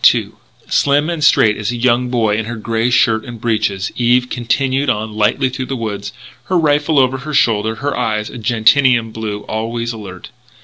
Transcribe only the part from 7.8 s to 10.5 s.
eyes of gentian blue always alert.